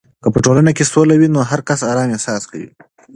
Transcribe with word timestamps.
که 0.23 0.27
په 0.33 0.39
ټولنه 0.45 0.71
کې 0.77 0.85
سوله 0.93 1.15
وي، 1.17 1.27
نو 1.35 1.39
هر 1.49 1.59
کس 1.69 1.79
آرام 1.91 2.07
احساس 2.13 2.43
کوي. 2.51 2.69